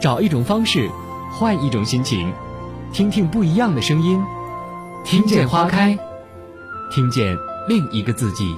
[0.00, 0.88] 找一种方式，
[1.32, 2.32] 换一种心情，
[2.92, 4.22] 听听不一样的声音，
[5.04, 5.98] 听见花开，
[6.90, 7.36] 听见
[7.68, 8.54] 另一个自己。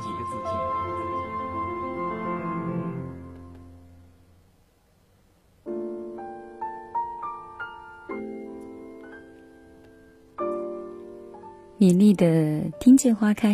[11.78, 12.26] 米粒的
[12.78, 13.52] 《听见花开》，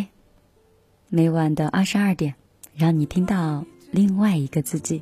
[1.07, 2.35] 每晚的二十二点，
[2.75, 5.01] 让你听到另外一个自己。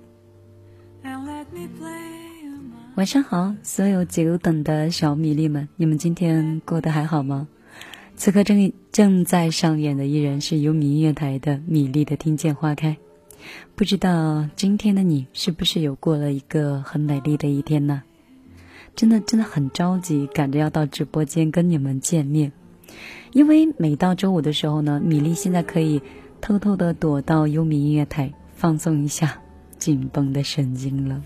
[2.95, 7.49] 晚上好，所有久等的小米粒们，你们今天过得还好吗？
[8.15, 12.91] 此刻正正在上演的依然是优米音乐台的米粒的《听见花开》。
[13.75, 18.03] 不知道今天的你是不是有过了一个很美丽的一天呢？
[18.95, 22.53] 真的真的很着急，赶着要到直播间跟你们见面。
[23.33, 26.01] 因为每到周五的时候呢，米粒现在可以
[26.39, 29.41] 偷偷的躲到优米音乐台放松一下
[29.77, 31.21] 紧绷的神经了。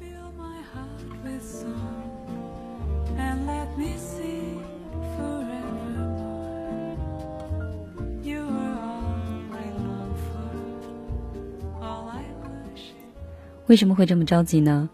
[13.70, 14.90] 为什么会这么着急呢？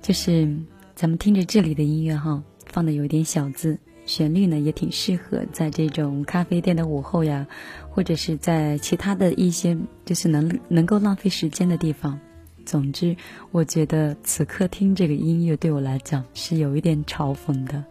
[0.00, 0.56] 就是
[0.94, 3.78] 咱们听着这里的音乐哈，放的有点小字。
[4.06, 7.46] 旋律呢也挺适合在这种咖啡店的午后呀，
[7.90, 9.76] 或者是在其他的一些
[10.06, 12.18] 就是能能够浪费时间的地方。
[12.64, 13.14] 总之，
[13.50, 17.84] 我觉得此刻听这个音乐对我来讲是有一点嘲讽的。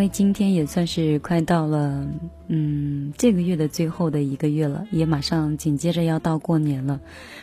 [0.00, 2.08] 因为今天也算是快到了，
[2.48, 6.98] 嗯，这个月的最后的一个月了，也马上紧接着要到过年了，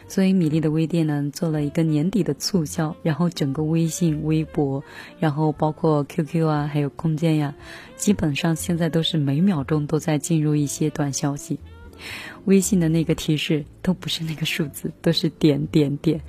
[0.07, 4.83] 所以米粒的微店呢做了一个年底的促销，然后整个微信、微博，
[5.19, 7.53] 然后包括 QQ 啊，还有空间呀，
[7.95, 11.59] 基本上现在都是每秒钟都在进入一些短消息，
[12.45, 16.19] 微信的那个提示都不是那个数字，都是点点点。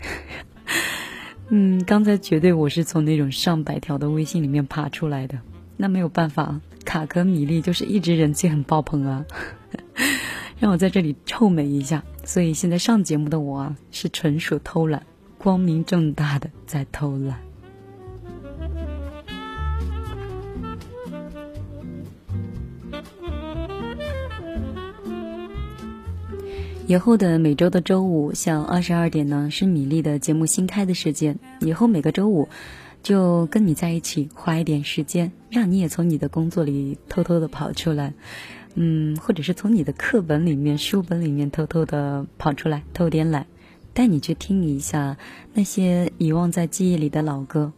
[1.48, 5.38] 嗯，刚才绝对我是从那种上百条的微信里面爬出来的。
[5.80, 9.24] 那没有办法，卡壳米粒就是一直人气很爆棚啊，
[10.58, 12.02] 让我在这里臭美一下。
[12.24, 15.06] 所以现在上节目的我啊，是纯属偷懒，
[15.38, 17.38] 光明正大的在偷懒。
[26.88, 31.38] 以后的每周的周五，像二十二点呢，是米粒的节目新开的时间。
[31.60, 32.48] 以后每个周五。
[33.02, 38.12] 就跟你在一起，花一点时间，让你也从你的工作里偷偷的跑出来，
[38.74, 43.46] 嗯，或者是从你的课本里面、书本里面偷偷的跑出来，偷点懒，
[43.94, 45.16] 带你去听一下
[45.54, 47.72] 那些遗忘在记忆里的老歌。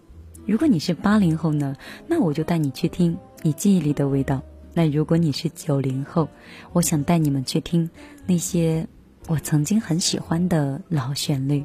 [0.47, 1.77] 如果你是八零后呢，
[2.09, 4.43] 那我就带你去听你记忆里的味道。
[4.73, 6.29] 那如果你是九零后，
[6.73, 7.91] 我想带你们去听
[8.27, 8.87] 那些
[9.29, 11.65] 我曾经很喜欢的老旋律。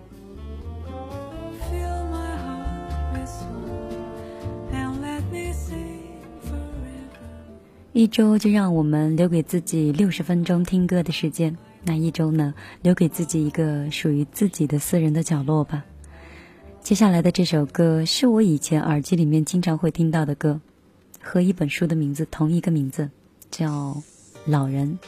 [7.96, 15.86] 一周就让我们留给自己六十分钟听歌的时间，那一周呢，留给自己一个属于自己的私人的角落吧。
[16.82, 20.60] 接下来的这首歌是我以前耳机里面经常会听到的歌，
[21.22, 23.10] 和一本书的名字同一个名字，
[23.50, 23.94] 叫
[24.46, 25.00] 《老人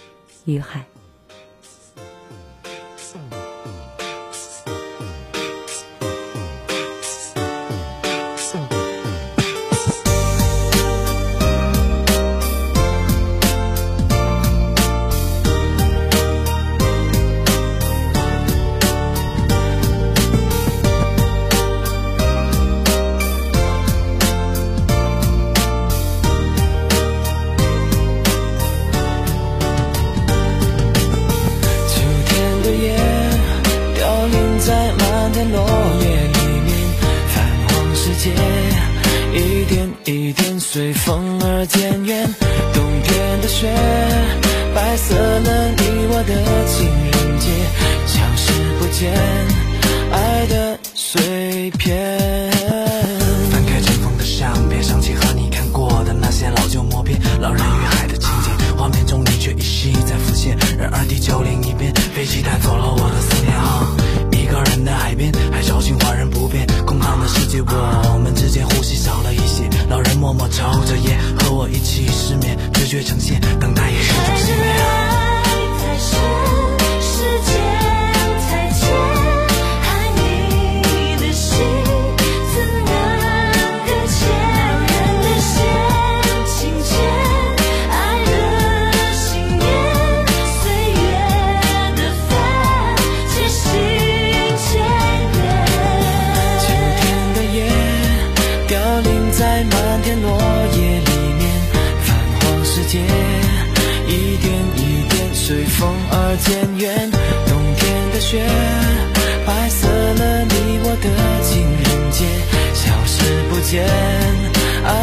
[0.45, 0.79] 与海》。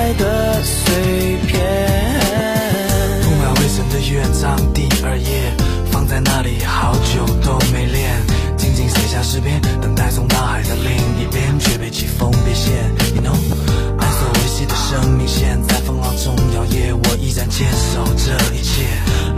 [0.05, 1.65] 爱的碎片。
[3.23, 5.51] 铺满灰尘的乐章第二页，
[5.91, 8.15] 放在那里好久都没练，
[8.55, 12.75] 静静写下诗篇，等待从大海的另一边，却被季风别线。
[13.15, 13.33] You know，
[13.99, 18.85] 爱所维系的生命线在风浪中摇曳，我依然坚守这一切。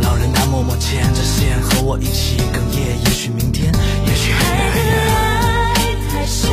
[0.02, 2.98] 老人他默默牵着线，和我一起哽咽。
[3.04, 4.44] 也许明天，也许黑
[4.82, 4.90] 夜。
[5.76, 6.50] 爱太深，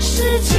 [0.00, 0.58] 时间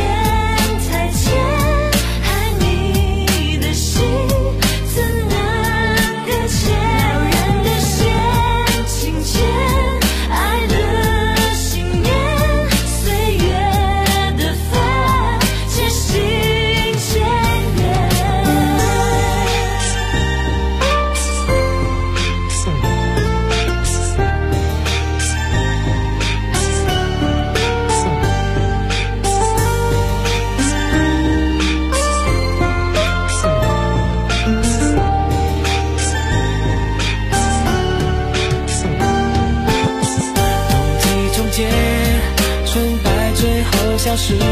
[44.22, 44.46] 是的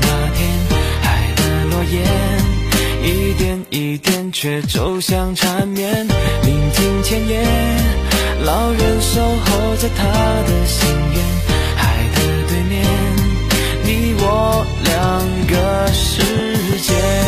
[0.00, 0.50] 那天，
[1.00, 1.94] 海的诺言
[3.00, 6.06] 一点一点却走向缠绵。
[6.42, 7.46] 聆听千言，
[8.44, 10.02] 老人守候着他
[10.42, 11.24] 的心愿。
[11.76, 12.16] 海的
[12.48, 12.84] 对面，
[13.84, 16.20] 你我两个世
[16.80, 17.23] 界。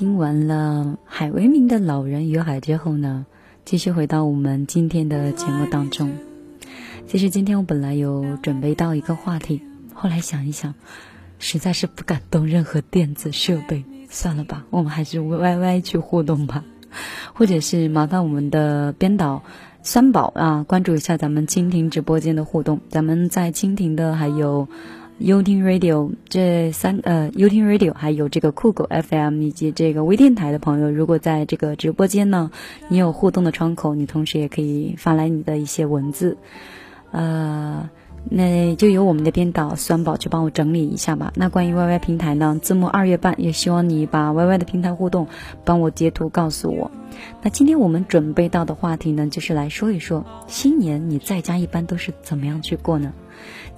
[0.00, 3.26] 听完了海为民的《老人与海》之后呢，
[3.66, 6.10] 继续回到我们今天的节目当中。
[7.06, 9.60] 其实今天我本来有准备到一个话题，
[9.92, 10.72] 后来想一想，
[11.38, 16.64] 实在是不敢动任何电子设备，算了吧，我们还是 YY 去互动吧，
[17.34, 19.42] 或者是麻烦我们的编导
[19.82, 24.66] 三宝啊，关注一下咱们蜻蜓直播间的互动，咱们在蜻蜓的还有。
[25.20, 32.50] 优听 Radio 这三呃，优听 Radio 还有这个酷狗 FM 以及这个微电台的朋友，如果在这个直播间呢，
[32.88, 36.38] 你有互动的窗口，你同时也可以发来你的一些文字，
[37.10, 37.90] 呃，
[38.30, 41.30] 那就由我们的编导酸宝去帮我整理一下吧。
[41.36, 45.26] 那关于 YY 平台呢，字幕二月半，也希望你把 YY 的平台互动
[45.66, 46.90] 帮我截图告诉我。
[47.42, 53.12] 那今天我们准备到的话题呢，就是来说一说新年你在家一般都是怎么样去过呢？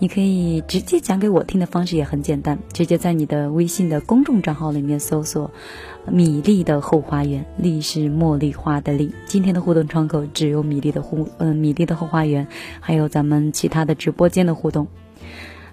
[0.03, 5.49] 你可以直接讲给我听的方式也很简单，直接在你的微信的公众账号里面搜索
[6.11, 9.15] “米粒的后花园”，粒是茉莉花的粒。
[9.27, 12.45] 今天的互动窗口只有米粒的互，嗯，米粒的后花园，
[12.81, 14.89] 还有咱们其他的直播间的互动。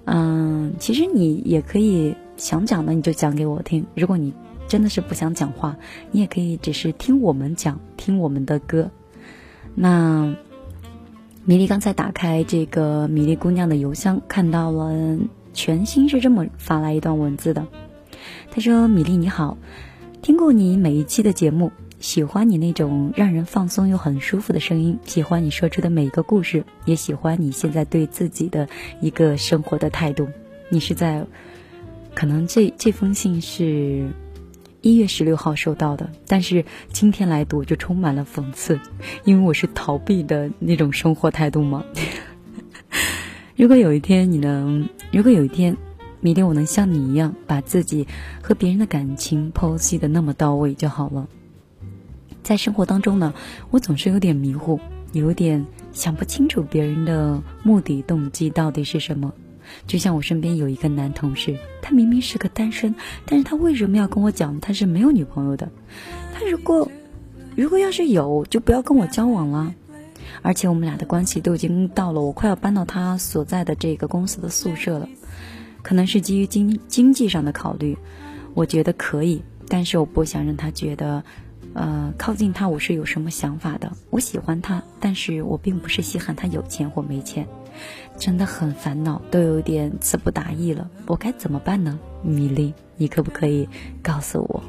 [0.06, 4.32] 嗯，其实你也可以想讲的你就讲给我听，如果你
[4.68, 5.76] 真的是不想讲话，
[6.12, 8.92] 你也可以只是听我们讲，听我们的歌。
[9.74, 10.36] 那。
[11.50, 15.18] 米粒刚才打开这个米粒姑娘的邮箱，看到了
[15.52, 17.66] 全新是这么发来一段文字的。
[18.52, 19.58] 他说：“米粒你好，
[20.22, 28.70] 听过你每一期的节目，喜欢你那种让人放松又很舒服的声音，喜欢你说出的每一个故事，也喜欢你现在对自己的
[29.02, 30.28] 一个生活的态度。
[30.70, 31.26] 你是在，
[32.14, 34.12] 可能这这封信是。”
[34.82, 38.80] 一月十六号收到的，但是今天来读就充满了讽刺，
[39.26, 41.84] 因为我是逃避的那种生活态度嘛。
[43.58, 45.76] 如果有一天你能，如果有一天，
[46.22, 48.08] 明天我能像你一样，把自己
[48.42, 51.28] 和别人的感情剖析的那么到位就好了。
[52.42, 53.34] 在生活当中呢，
[53.72, 54.80] 我总是有点迷糊，
[55.12, 59.34] 有点想不清楚别人的目的动机到底是什么。
[59.88, 62.94] 就像我身边有一个男同事，他明明是个单身，
[63.26, 65.70] 但是他为什么要跟我讲他是没有女朋友的？
[66.34, 66.90] 他如果
[67.56, 69.74] 如果要是有，就不要跟我交往了。
[70.42, 75.10] 而且我们俩的关系都已经到了我快要搬到他所在的这个公司的宿舍了。
[75.82, 77.98] 可能是基于经经济上的考虑，
[78.54, 81.24] 我觉得可以，但是我不想让他觉得，
[81.74, 83.92] 呃，靠近他我是有什么想法的。
[84.10, 87.48] 我喜欢他，但是我并不是稀罕他有钱或没钱，
[88.18, 90.90] 真的很烦恼，都有点词不达意了。
[91.06, 92.00] 我该怎么办呢？
[92.22, 93.68] 米粒，你可不可以
[94.02, 94.64] 告诉我？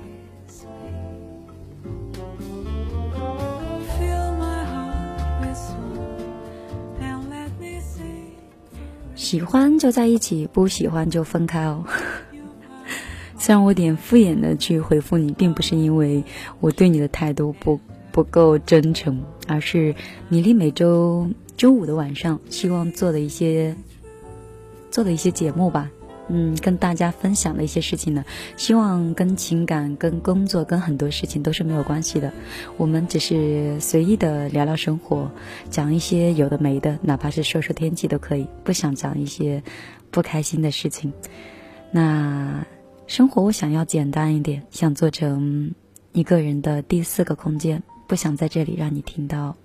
[9.14, 11.84] 喜欢就在一起，不喜欢就分开哦。
[13.38, 16.24] 虽然我有点敷衍的去回复你，并不是因为
[16.58, 17.78] 我对你的态度不
[18.10, 19.94] 不够真诚，而是
[20.28, 23.74] 米粒每周周五的晚上希望做的一些
[24.90, 25.90] 做的一些节目吧。
[26.32, 28.24] 嗯，跟大家分享的一些事情呢，
[28.56, 32.32] 希望跟情感、跟工作、跟很多事情都是没有关系的。
[32.76, 35.28] 我们只是随意的聊聊生活，
[35.70, 38.46] 讲一些有的没的，哪怕是说说天气都可以。
[38.62, 39.60] 不想讲一些
[40.12, 41.12] 不开心的事情。
[41.90, 42.64] 那
[43.08, 45.74] 生活我想要简单一点，想做成
[46.12, 49.56] 一个人的第四个空间，不想在这里让你听到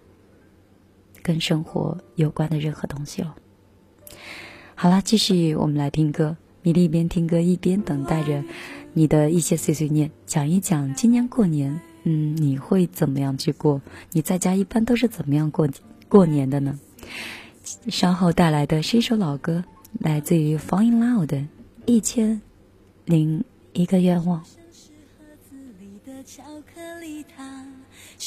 [1.24, 3.36] 跟生活有关的任何东西了。
[4.75, 6.38] 好了，继续我们来听歌。
[6.62, 8.44] 米粒一边听歌一边等待着
[8.94, 13.82] 你的一些碎碎念，讲一讲今年过年，嗯，你会怎么样去过？
[14.12, 15.68] 你在家一般都是怎么样过
[16.08, 16.78] 过年的呢？
[17.88, 19.64] 稍后带来的是一首老歌，
[20.00, 21.38] 来自于 Fall in Love 的
[21.88, 22.40] 《一千
[23.06, 24.44] 零一个愿望》。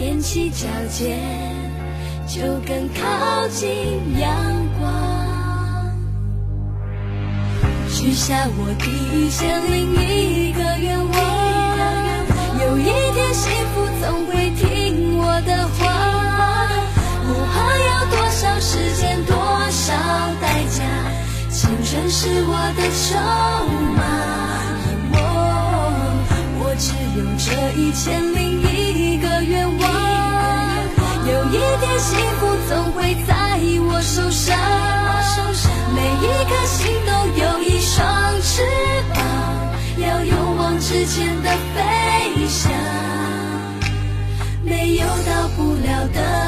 [0.00, 1.18] 踮起脚尖，
[2.28, 3.68] 就更靠近
[4.20, 4.30] 阳
[4.78, 4.88] 光。
[7.88, 11.12] 许下我第一千零一个愿望，
[12.60, 15.78] 有一天幸福总会听我的话。
[17.26, 19.34] 不怕要多少时间，多
[19.68, 19.92] 少
[20.40, 20.84] 代价，
[21.50, 23.18] 青春是我的筹
[23.96, 24.47] 码。
[26.78, 29.92] 只有这一千零一个愿望，
[31.26, 33.34] 有一天幸福总会在
[33.88, 34.56] 我手上。
[35.92, 37.10] 每一颗心都
[37.42, 38.06] 有一双
[38.42, 38.62] 翅
[39.12, 39.18] 膀，
[39.98, 42.70] 要勇往直前的飞翔，
[44.62, 46.47] 没有到不了的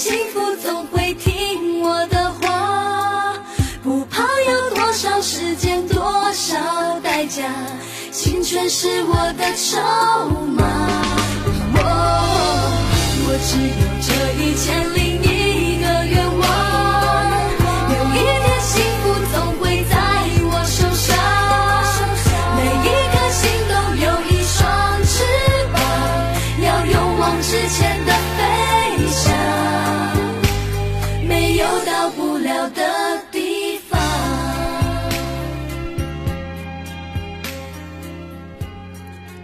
[0.00, 3.34] 幸福总会听我的话，
[3.82, 7.52] 不怕要多少时间，多少代价。
[8.10, 9.76] 青春是我的筹
[10.56, 10.64] 码，
[11.74, 11.78] 我
[13.26, 14.08] 我只有这
[14.42, 15.19] 一千零。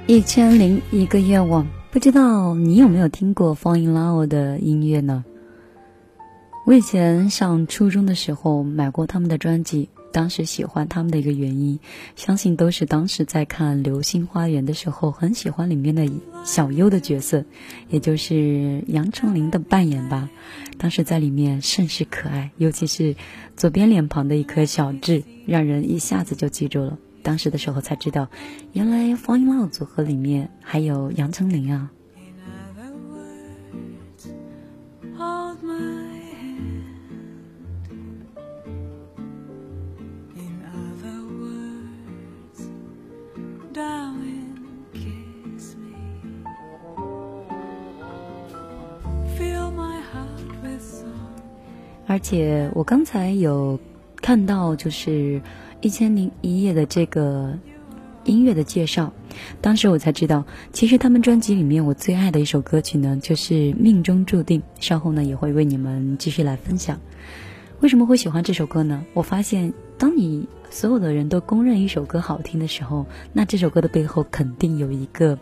[0.09, 5.25] 一千零一个愿望，不知道你有没有听过 Fall in Love 的音乐呢？
[6.65, 11.81] 我以前上初中的时候买过他们的专辑，当时喜欢他们的一个原因，
[12.15, 16.09] 相信都是当时在看《流星花园》的时候很喜欢里面的
[16.45, 17.45] 小优的角色，
[17.89, 20.31] 也就是杨丞琳的扮演吧。
[20.79, 23.17] 当时在里面甚是可爱，尤其是
[23.57, 26.97] 左边脸庞的一颗小痣，让人一下子就记住了。
[27.27, 28.29] 当时的时候才知道，
[28.73, 31.91] 原来 Fall in Love 组合里面还有杨丞琳啊。
[52.09, 53.79] 而且我刚才有
[54.23, 55.11] 看到，就是
[55.87, 57.57] 《一千零一夜》的这个
[58.25, 59.13] 音乐的介绍，
[59.61, 64.61] 当时我才知道，其实他们专辑里面我最爱的一首歌曲呢，就是《命中注定》。
[64.81, 66.99] 稍后呢，也会为你们继续来分享。
[67.79, 69.05] 为什么会喜欢这首歌呢？
[69.15, 75.39] 我发现，当你所有的人都公认一首歌好听的时候，那这首歌的背后肯定有一个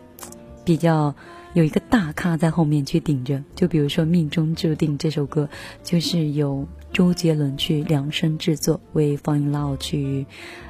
[0.63, 1.15] 比较
[1.55, 3.41] 有一个大咖在后面去顶着。
[3.55, 5.47] 就比如说《命中注定》这首歌，
[5.83, 10.25] 就是由周杰伦去量身制作，为放映 love 去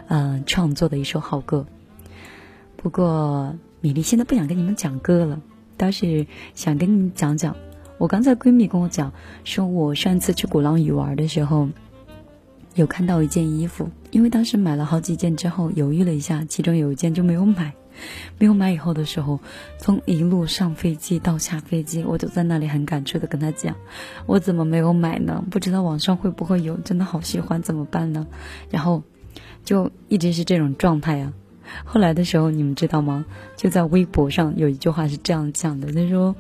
[0.08, 1.66] 呃创作的一首好歌。
[2.78, 5.42] 不过米粒现在不想跟你们讲歌了，
[5.76, 7.56] 倒是想跟你们讲讲。
[7.98, 9.12] 我刚才闺蜜跟我讲，
[9.44, 11.68] 说我上次去鼓浪屿玩的时候，
[12.76, 17.74] 有看到一件衣服，因为当时买了好几件之后犹豫了一下，其中有一件就没有买。
[18.38, 19.40] 没有买以后的时候，
[19.80, 23.76] 从一路上飞机到下飞机，我就在那里很感触的跟他讲，
[24.26, 25.44] 我怎么没有买呢？
[25.50, 28.28] 不知道网上会不会有，真的好喜欢，怎么办呢？
[28.70, 29.04] 然后
[29.64, 31.34] 就一直是这种状态啊。
[31.84, 33.26] 后来的时候，你们知道吗？
[33.58, 36.36] 就在微博上有一句话是这样讲的，他说：“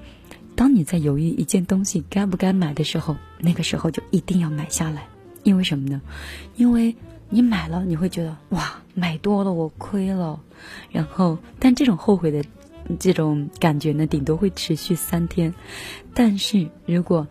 [0.56, 5.08] 当你在犹豫一件东西该不该买的时候，那个时候就一定要买下来，
[5.42, 6.02] 因为什么呢？
[6.56, 6.96] 因为
[7.30, 10.40] 你买了，你会觉得哇，买多了我亏了。
[10.92, 12.44] 然后，但这种后悔的
[13.00, 15.54] 这种感觉呢，顶多会持续三天。
[16.14, 17.28] 但是如果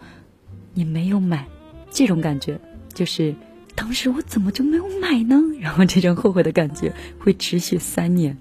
[0.72, 1.46] 你没有买，
[1.90, 2.60] 这种感觉
[2.92, 3.34] 就是。”
[3.76, 5.42] 当时我怎么就没有买呢？
[5.58, 8.38] 然后这种后悔的感觉会持续三年。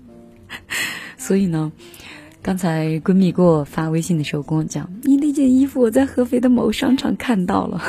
[1.18, 1.72] 所以呢，
[2.44, 7.82] 刚才闺蜜给我发微信的时候跟我讲，你那件衣服我在合肥的某商场看到了。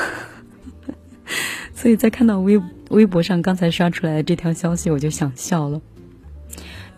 [1.77, 2.59] 所以在看到微
[2.95, 5.81] 微博上刚才刷出来的这条消息，我就想笑了。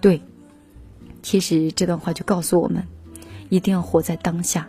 [0.01, 0.21] 对，
[1.23, 2.87] 其实这段话就告诉我们，
[3.49, 4.69] 一定要活在当下，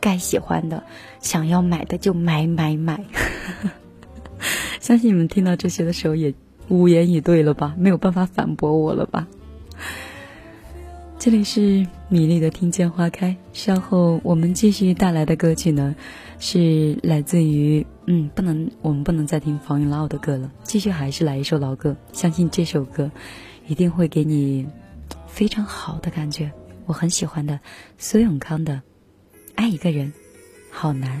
[0.00, 0.82] 该喜欢的、
[1.20, 3.02] 想要买的就买买买。
[4.80, 6.34] 相信你们听到这些的时候也
[6.68, 7.74] 无言以对了吧？
[7.78, 9.26] 没有办法反驳我了吧？
[11.26, 15.96] 这里是米粒的听见花开，稍后我们继续带来的歌曲呢，
[16.38, 23.10] 是来自于嗯，不能我们不能再听黄云老的歌了，继续还是来一首老歌，相信这首歌
[23.66, 24.68] 一定会给你
[25.26, 26.52] 非常好的感觉，
[26.84, 27.58] 我很喜欢的
[27.98, 28.74] 苏永康的
[29.56, 30.12] 《爱一个人
[30.70, 31.20] 好难》。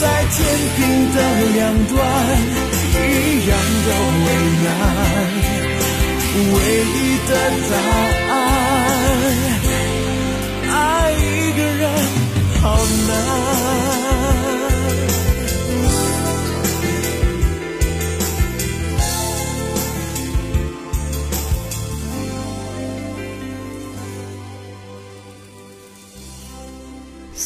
[0.00, 0.36] 在天
[0.76, 0.80] 平
[1.14, 1.16] 的
[1.54, 1.96] 两端，
[2.94, 2.98] 一
[3.48, 3.50] 样
[3.86, 3.88] 的
[4.24, 4.26] 为
[4.64, 4.66] 难。
[6.34, 7.30] 唯一的
[7.70, 7.72] 答
[8.32, 8.34] 案，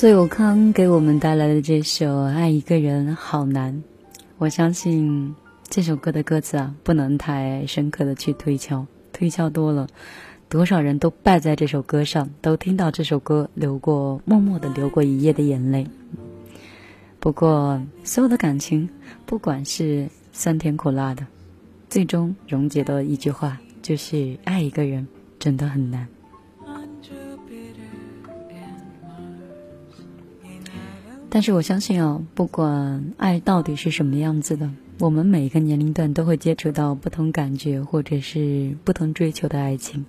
[0.07, 3.75] 苏有康给我们带来的这首《爱一个人好难》，
[4.39, 9.89] 我相信这首歌的歌词啊，不能太深刻的去推敲，推敲多了，
[10.49, 15.85] 多少人都败在这首歌上，都听到这首歌流过，默默的流过一夜的眼泪。
[17.19, 18.89] 不过，所有的感情，
[19.27, 21.27] 不管是酸甜苦辣的，
[21.91, 25.05] 最终溶解的一句话，就是爱一个人
[25.41, 26.07] 真的很难。
[31.37, 40.07] 但是我相信哦，不管爱到底是什么样子的，我们每一个年龄段都会接触到不同感觉或者是不同追求的爱情。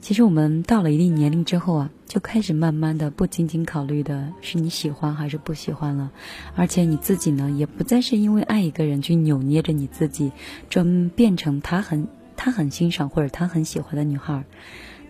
[0.00, 6.10] 其实我们到了一定年龄之后啊，就开始慢慢的不仅仅考虑的是你喜欢还是不喜欢了，
[6.56, 10.32] 而且你自己呢，也不再是因为爱一个人去扭捏着你自己，
[10.68, 14.44] 专变成他很他很欣赏或者他很喜欢的女孩。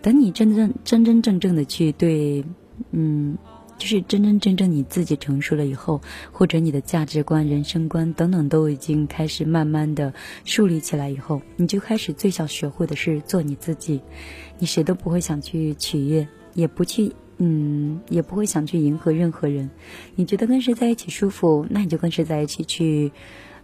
[0.03, 2.45] 等你真正真真正正的去对，
[2.91, 3.39] 嗯。
[3.83, 10.15] 就是真真正正你自己成熟了以后，或者你的价值观、人生观等等都已经开始慢慢的
[10.45, 14.01] 树立起来以后，你就开始最想学会的是做你自己，
[14.61, 19.69] 你谁都不会想去取悦，也不去，嗯，也不会想去迎合任何人。
[20.15, 23.11] 你觉得跟谁在一起舒服，那你就跟谁在一起去，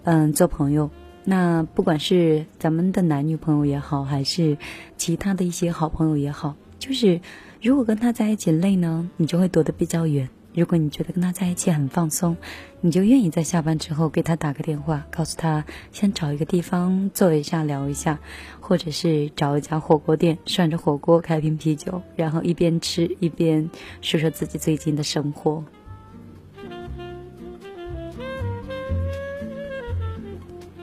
[0.03, 0.91] 嗯，做朋友。
[1.23, 4.59] 那不管是咱们的男女朋友也好，还是
[4.97, 7.21] 其他的一些好朋友也好，就是
[7.61, 10.29] 如果跟他在一起累呢，你就会躲得比较远。
[10.55, 12.37] 如果你觉得跟他在一起很放松，
[12.81, 18.21] 你就愿意在下班之后给他打个电话，告诉他先找一个地方坐一下聊一下，
[18.61, 23.69] 或者是找一家火锅店涮着火锅，开瓶啤酒，然后一边吃一边
[24.03, 25.65] 说说自己最近的生活。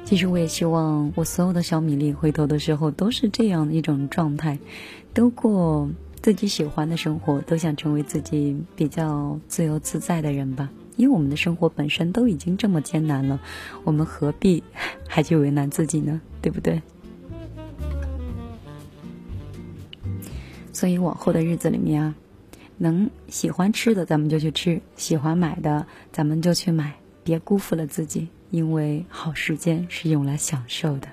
[0.03, 4.59] 其实我也希望我所有的小米粒回头的时候都是这样的一种状态，
[5.13, 5.89] 都过。
[6.25, 10.67] 自己喜欢的生活，都想成为自己比较自由自在的人吧。
[10.95, 13.39] 因为我们的生活本身都已经这么艰难了，
[13.83, 14.63] 我们何必
[15.07, 16.19] 还去为难自己呢？
[16.41, 16.81] 对不对？
[20.73, 22.15] 所以往后的日子里面啊，
[22.79, 28.27] 能喜欢吃的咱们就去吃，喜欢买的咱们就去买，别辜负了自己。
[28.49, 31.07] 因为好时间是用来享受的。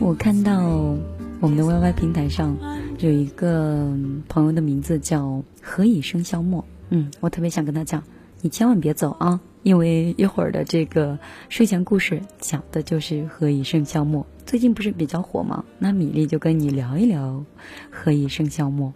[0.00, 0.62] 我看到
[1.40, 2.56] 我们的 YY 平台上
[2.98, 3.90] 有一个
[4.28, 8.02] 朋友的名字叫何以笙箫默，嗯，我特别想跟他讲，
[8.40, 15.64] 你千万别走啊，因为一会儿的这个睡前故事讲的就是何以笙箫默，最近不是比较火吗？
[15.78, 17.44] 那米粒就跟你聊一聊
[17.90, 18.92] 何以笙箫默。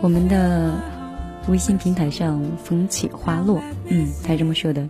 [0.00, 0.80] 我们的
[1.48, 4.88] 微信平台上风起花落，嗯，他这么说的，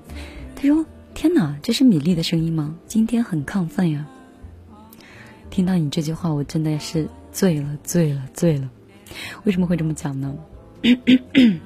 [0.55, 0.85] 他说。
[1.21, 2.77] 天哪，这是米粒的声音吗？
[2.87, 4.07] 今天很亢奋呀！
[5.51, 8.71] 听到你这句话，我真的是醉了，醉了，醉了。
[9.43, 10.37] 为什么会这么讲呢？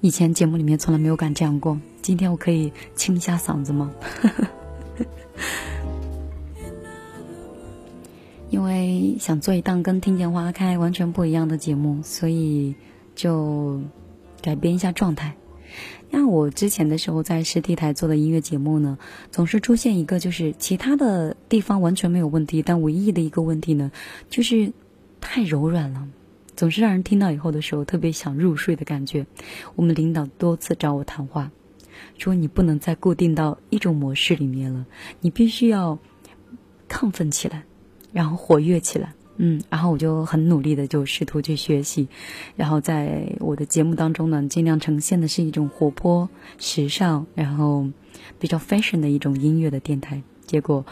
[0.00, 3.92] 以前节目里面从来没有敢这样过，今天我可以清一下嗓子吗？
[8.48, 12.76] 因为想做一档跟《听见花开》完全不一样的节目，所以
[13.14, 13.82] 就
[14.40, 15.36] 改变一下状态。
[16.10, 18.98] 那我之前的时候在实体台做的音乐节目呢，
[19.30, 23.90] 总是出现一个就是其他的地方完全没有问题，但唯一的一个问题呢，
[24.30, 24.72] 就是
[25.20, 26.08] 太柔软了，
[26.56, 29.26] 总是让人听到以后的时候特别想入睡的感觉。
[29.74, 31.50] 我们领导多次找我谈话，
[32.18, 34.86] 说你不能再固定到一种模式里面了，
[35.20, 35.98] 你必须要
[36.88, 37.64] 亢奋起来，
[38.12, 39.12] 然后活跃起来。
[39.38, 42.08] 嗯，然后我就很努力的就试图去学习，
[42.56, 47.86] 然后在我的节目当中呢，尽量呈现的是一种活泼、时尚，然后
[48.38, 50.22] 比较 fashion 的一种音乐的电台。
[50.46, 50.86] 结果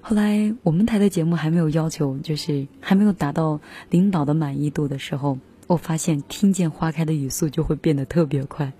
[0.00, 8.72] 后来我们台的节目还没有要求，就是还没有达到领导的满意度的时候，我发现听见花开的语速就会变得特别快，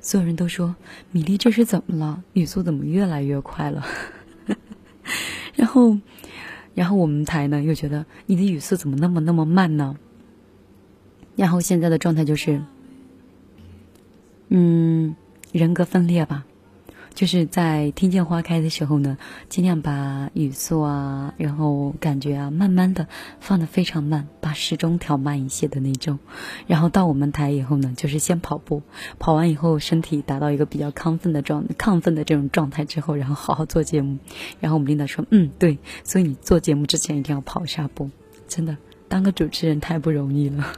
[0.00, 0.76] 所有人都说
[1.10, 2.22] 米粒这是怎么了？
[2.34, 3.84] 语速怎么越来越快了？
[5.56, 5.98] 然后。
[6.80, 9.94] 然后我们台呢又觉得你的语速怎么那么那么慢呢？
[11.36, 12.58] 然后现在的状态就是，
[14.48, 15.14] 嗯，
[15.52, 16.46] 人格分裂吧。
[17.20, 19.18] 就是在听见花开的时候呢，
[19.50, 23.08] 尽量把语速啊，然后感觉啊，慢慢的
[23.40, 26.18] 放的非常慢，把时钟调慢一些的那种。
[26.66, 28.80] 然后到我们台以后呢，就是先跑步，
[29.18, 34.16] 跑完以后身体达到一个比较亢奋的状亢奋的这种状态之后，然后好好做节目。
[34.58, 38.08] 然后我们领导说，嗯，对，所以你做节目之前一定要跑一下步，
[38.48, 38.78] 真的，
[39.08, 40.72] 当个主持人太不容易了。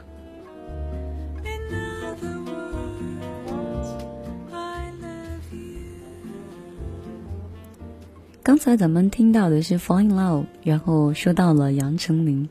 [8.43, 12.49] 刚才咱们听到的是《Fall in Love》，然后说到了杨丞琳，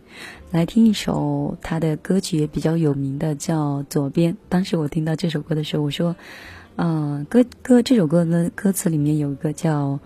[0.50, 4.33] 来听一首他的歌曲也比较有名的，叫《左边》。
[4.48, 6.16] 当时我听到这首歌的时候，我说
[6.76, 9.98] ：“嗯，歌歌这首歌的歌词里面有一个叫，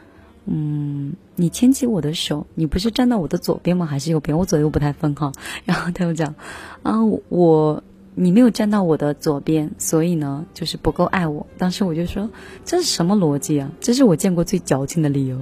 [0.47, 3.87] 嗯，你牵起我的手，你不是站到我的左边吗？
[3.87, 4.37] 还是右边？
[4.37, 5.31] 我左右不太分哈。
[5.65, 6.35] ”然后他又讲
[6.83, 7.81] ：“啊，我。”
[8.19, 11.47] 你没有站到我的左边，所以呢，就是不够爱我。
[11.59, 12.31] 当时我就说，
[12.65, 13.71] 这是什么逻辑啊？
[13.79, 15.39] 这是我见过最矫情的理由。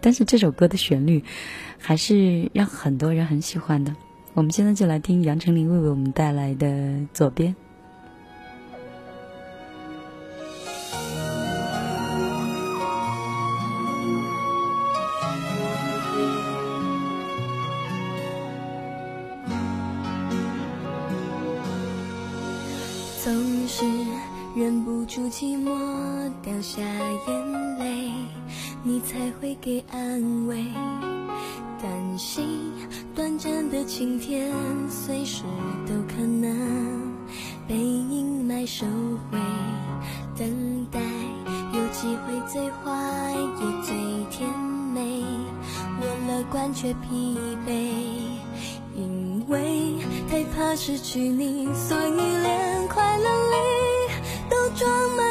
[0.00, 1.22] 但是这首歌的旋律，
[1.78, 3.94] 还是让很多人很喜欢的。
[4.34, 6.66] 我们现在就来听杨丞琳为我们带来的
[7.12, 7.54] 《左边》。
[25.08, 25.70] 住寂寞，
[26.42, 28.12] 掉下眼泪，
[28.82, 30.62] 你才会给安慰。
[31.80, 32.44] 担心
[33.14, 34.52] 短暂的晴天，
[34.90, 35.44] 随时
[35.86, 36.54] 都可能
[37.66, 38.66] 被阴霾。
[38.66, 38.84] 收
[39.30, 39.38] 回，
[40.36, 41.00] 等待
[41.72, 43.96] 有机会最坏也最
[44.30, 44.46] 甜
[44.92, 45.24] 美。
[46.00, 47.72] 我乐观却疲惫，
[48.94, 49.94] 因为
[50.30, 52.10] 太怕失去你，所以
[52.42, 53.56] 连快乐里
[54.78, 55.27] 装满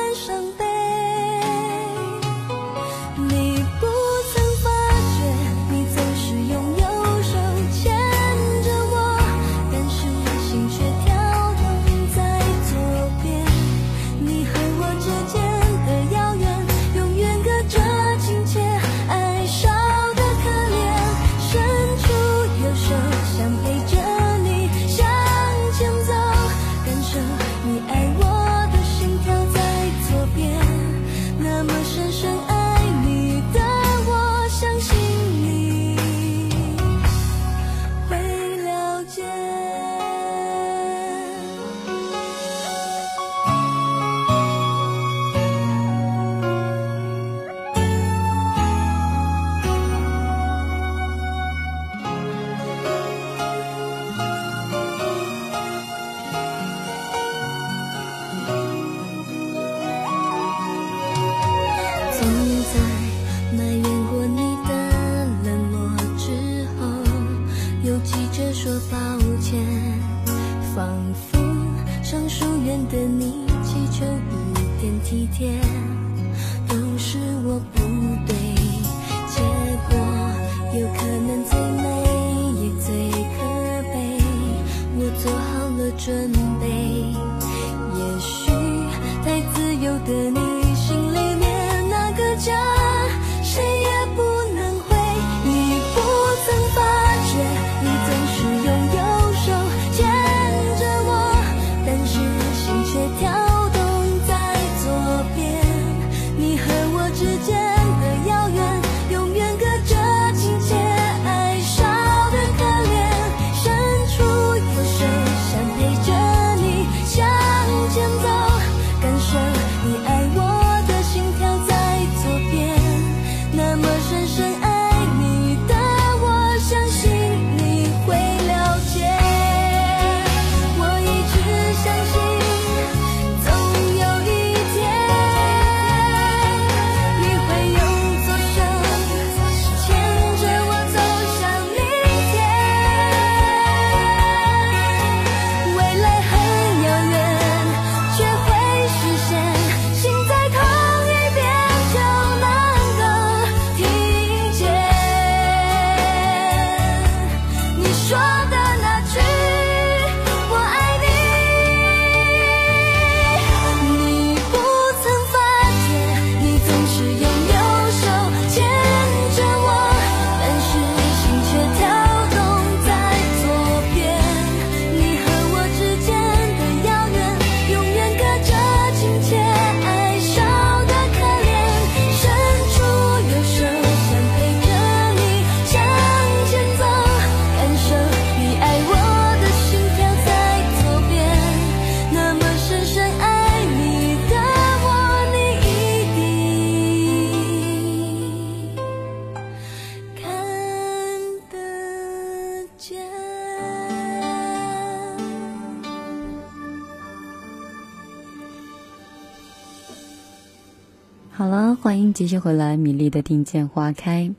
[212.28, 214.30] 继续回来，米粒的听见花开。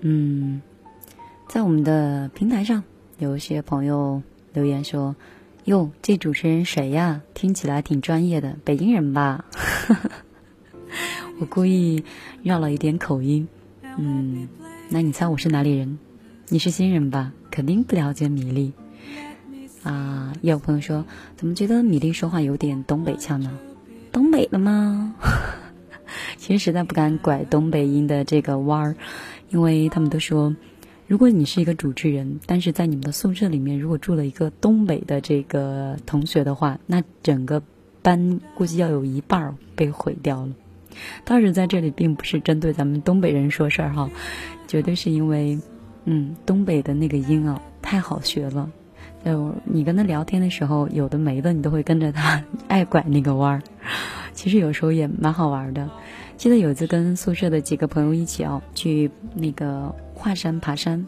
[0.00, 0.60] 嗯，
[1.48, 2.84] 在我们的平台上，
[3.16, 4.22] 有一些朋友
[4.52, 5.16] 留言说
[5.64, 7.22] ：“哟，这主持人谁呀？
[7.32, 9.46] 听起来挺专业的，北京人吧？”
[11.40, 12.04] 我故意
[12.42, 13.48] 绕了一点口音。
[13.96, 14.46] 嗯，
[14.90, 15.98] 那你猜我是哪里人？
[16.48, 17.32] 你是新人吧？
[17.50, 18.74] 肯定不了解米粒。
[19.82, 21.06] 啊，也有朋友说，
[21.38, 23.58] 怎么觉得米粒说话有点东北腔呢？
[24.12, 25.14] 东北的吗？
[26.36, 28.96] 其实实在不敢拐东北音的这个弯儿，
[29.50, 30.54] 因为他们都说，
[31.06, 37.62] 如果你是一个主持人，但是在你们的宿舍里面如果住了一个东北的这个同学的话，那整个
[38.02, 40.52] 班估计要有一半儿被毁掉了。
[41.24, 44.10] 当时，在这里并不是针对咱们东北人说事儿哈，
[44.66, 45.58] 绝对是因为，
[46.04, 48.70] 嗯，东北的那个音啊太好学了。
[49.24, 53.62] 就你跟他聊天的时候，有的没的，你都会跟着他爱拐那个弯儿。
[54.32, 55.90] 其实有时候也蛮好玩的。
[56.36, 61.06] 记得有一次跟宿舍的几个朋友一起哦，去那个华山爬山。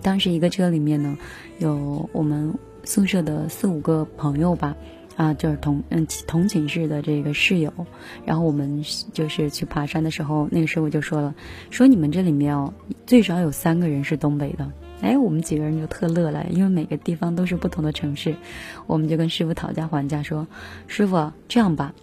[0.00, 1.16] 当时一个车里面呢，
[1.58, 2.54] 有我们
[2.84, 4.76] 宿舍的四五个朋友吧，
[5.16, 7.72] 啊，就是同嗯同寝室的这个室友，
[8.24, 11.34] 然后我们就是去爬山的时候，那个师傅就说了，
[11.70, 12.72] 说你们这里面哦，
[13.06, 14.70] 最少有三个人是东北的。
[15.04, 18.34] 哎，我们几个人就特乐了，因为每个地方都是不同的城市，
[18.86, 20.46] 我们就跟师傅讨价还价说，
[20.86, 21.94] 师傅这样吧。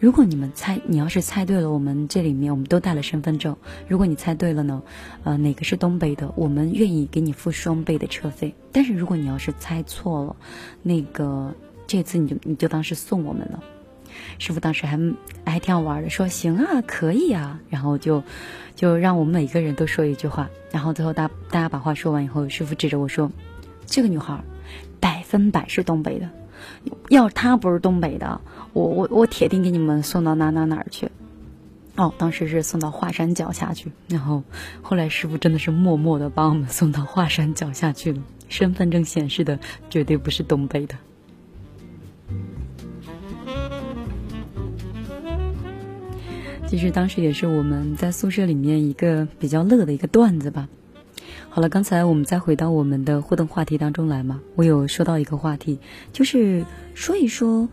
[0.00, 3.54] 如果你们猜，你要是猜对了，我们这里面我们都带了身份证。
[3.88, 4.82] 如果你猜对了呢，
[5.24, 8.54] 呃，哪个是东北的，我们愿意给你付双倍的车费。
[8.72, 10.36] 但是如果你要是猜错了，
[10.82, 11.54] 那个
[11.86, 13.62] 这次你就你就当是送我们了。
[14.38, 14.98] 师傅当时还
[15.44, 18.22] 还挺好玩的，说行啊，可以啊，然后就
[18.74, 20.48] 就让我们每个人都说一句话。
[20.70, 23.30] 然后最后大大家把话说完以后，师傅指着我说
[23.86, 24.38] ：“这个女孩
[25.00, 26.28] 百分百是东北的。”
[27.10, 28.40] 要是他不是东北的，
[28.72, 31.10] 我我我铁定给你们送到哪哪哪儿去。
[31.96, 34.42] 哦，当时是送到华山脚下去，然后
[34.82, 38.22] 后来师傅真的是默默的把我们送到华山脚下去了。
[38.48, 39.58] 身份证显示的
[39.90, 40.96] 绝对不是东北的。
[46.68, 50.68] 其实当时也是我们在宿舍里面一个比较乐的一个段子吧。
[51.48, 54.42] 好了，刚才我们再回到我们的互动话题当中来嘛。
[54.56, 55.78] 我有说到一个话题，
[56.12, 56.64] 就是
[56.94, 57.68] 说一说，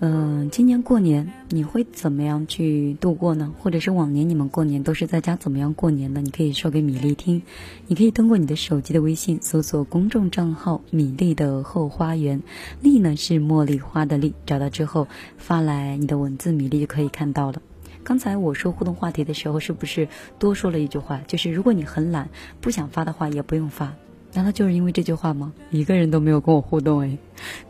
[0.00, 3.52] 嗯，今年过年你会怎么样去度过呢？
[3.58, 6.20] 或者是往年你们过年都是在家怎么样过年的？
[6.20, 7.42] 你可以说给米粒听。
[7.86, 12.42] 你可以通过你的手机的微信搜索公众账号“米粒的后花园”，
[12.82, 17.60] 粒呢是茉莉花的粒，找到之后发来你的文字，米粒就可以看到了。
[18.08, 21.20] 刚才我说互动话题的时候，是不是多说了一句话？
[21.26, 22.26] 就是如果你很懒，
[22.58, 23.92] 不想发的话，也不用发。
[24.32, 25.52] 难道就是因为这句话吗？
[25.70, 27.18] 一个人都没有跟我互动哎，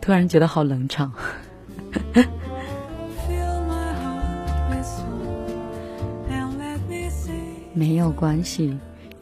[0.01, 1.13] 突然觉得好冷场。
[7.75, 8.79] 没有关系，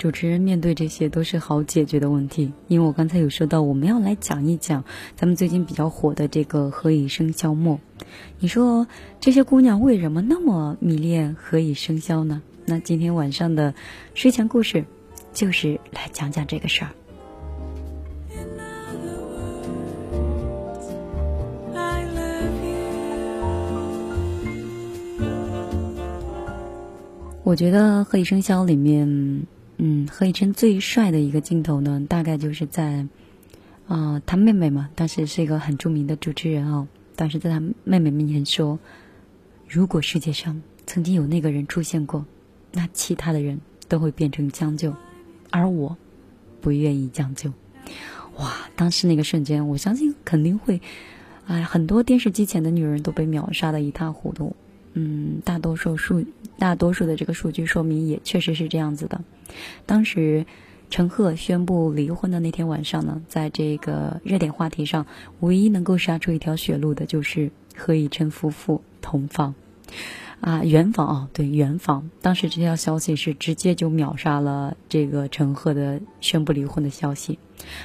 [0.06, 2.52] 主持人面对这些都是好解决的问题。
[2.68, 4.84] 因为我刚才有说到，我们要来讲一讲
[5.16, 7.80] 咱们最近比较火的这个“何以笙箫默”。
[8.38, 8.86] 你说
[9.18, 12.40] 这些姑娘为什么那么迷恋《何以笙箫》呢？
[12.66, 13.74] 那今天晚上的
[14.14, 14.84] 睡前故事，
[15.32, 16.90] 就是来讲讲这个事儿。
[27.42, 29.46] 我觉得《何以笙箫》里面，
[29.78, 33.06] 嗯，何以琛最帅的一个镜头呢，大概就是在，
[33.86, 36.88] 啊，他妹妹嘛，当时是一个很著名的主持人哦。
[37.14, 38.78] 当时在他妹妹面前说
[39.68, 42.24] ：“如果世界上曾经有那个人出现过，
[42.72, 44.94] 那其他的人都会变成将就，
[45.50, 45.96] 而我
[46.60, 47.52] 不愿意将就。”
[48.38, 48.52] 哇！
[48.76, 50.80] 当时那个瞬间，我相信肯定会，
[51.46, 54.54] 哎，很多电视机前的女人都被秒杀的一塌糊涂。
[54.96, 56.24] 嗯，大多数数
[56.58, 59.22] 大多数的这个数据说明也确实是这样子的。
[59.86, 60.44] 当时。
[60.88, 65.04] 陈赫宣布离婚的那天晚上呢，在这个热点话题上，
[65.40, 69.56] 唯一能够杀出一条血路的就是何以琛夫妇同房，
[70.40, 72.08] 啊，圆房啊，对，圆房。
[72.22, 77.40] 当时这条消息是直接就秒杀了这个陈赫的宣布离婚的消息。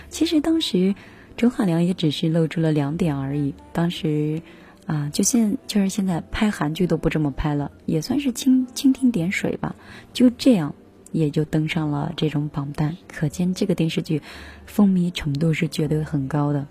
[0.09, 0.93] 其实当时
[1.35, 3.55] 钟汉良也只是露出了两点而已。
[3.73, 4.43] 当时
[4.85, 9.75] 啊，就现就是现在拍韩剧都不这么拍了，也算是蜻蜻蜓点水吧。
[10.13, 10.73] 就这样。
[11.13, 14.21] 也就登上了这种榜单，可见这个电视剧
[14.65, 16.67] 风靡程度是绝对很高的。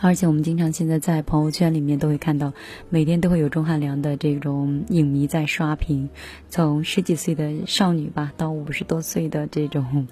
[0.00, 2.52] 而且我们经常现在在朋友圈里面都会看到，
[2.90, 6.10] 每天都会有钟汉良的这种影迷在刷屏，
[6.50, 10.06] 从十几岁的少女吧，到五十多岁的这种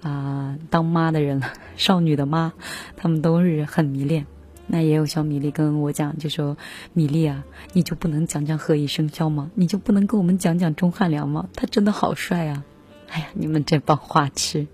[0.00, 2.52] 啊当妈的人了，少女的妈，
[2.96, 4.26] 他们都是很迷恋。
[4.72, 6.56] 那也有小米粒跟我讲，就说
[6.94, 7.44] 米粒啊，
[7.74, 9.50] 你就不能讲讲何以笙箫吗？
[9.54, 11.46] 你就不能跟我们讲讲钟汉良吗？
[11.54, 12.64] 他真的好帅啊！
[13.10, 14.66] 哎呀，你们这帮花痴。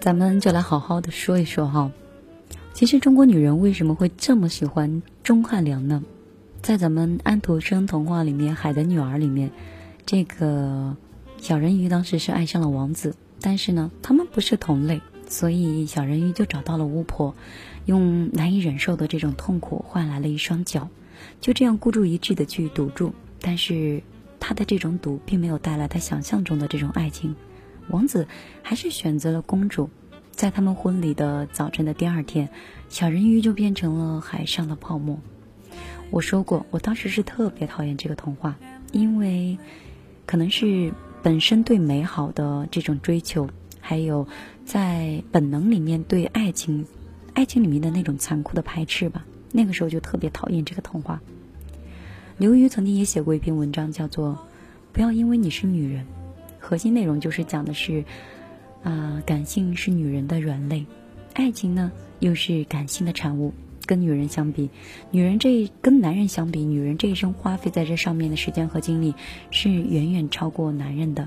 [0.00, 1.90] 咱们就来好好的说一说哈，
[2.72, 6.04] 其实中国女人为什么会这么喜欢钟汉良呢？
[6.62, 9.50] 在咱们安徒生童话里面《海的女儿》里面，
[10.06, 10.96] 这个
[11.38, 17.34] 小人鱼当时是爱上了王子，但是呢，他们不是同类，所以小人鱼就找到了巫婆，
[17.84, 20.88] 用难以忍受的这种痛苦换来了一双脚，
[21.40, 24.04] 就这样孤注一掷的去赌注，但是
[24.38, 27.34] 他的这种赌并没有带来他想象中的这种爱情。
[27.90, 28.26] 王子
[28.62, 29.90] 还是选择了公主，
[30.30, 32.48] 在他们婚礼的早晨的第二天，
[32.88, 35.18] 小人鱼就变成了海上的泡沫。
[36.10, 38.56] 我说过，我当时是特别讨厌这个童话，
[38.92, 39.58] 因为
[40.26, 43.48] 可能是本身对美好的这种追求，
[43.80, 44.26] 还有
[44.64, 46.86] 在本能里面对爱情、
[47.34, 49.26] 爱情里面的那种残酷的排斥吧。
[49.52, 51.20] 那个时候就特别讨厌这个童话。
[52.36, 54.30] 刘瑜曾经也写过一篇文章，叫做
[54.92, 56.04] 《不要因为你是女人》，
[56.68, 58.04] 核心内容就是讲的是，
[58.82, 60.84] 啊，感性是女人的软肋，
[61.32, 61.90] 爱情呢
[62.20, 63.54] 又是感性的产物。
[63.86, 64.68] 跟女人相比，
[65.10, 69.14] 女人这跟男人相比，女人这一生花费在这上面的时间和精力
[69.50, 71.26] 是远远超过男人的。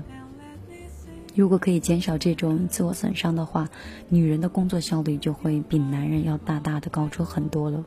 [1.34, 3.68] 如果可以减少这种自我损伤的话，
[4.08, 7.84] 女人的工作效率就会比男人要大大的高出很多了。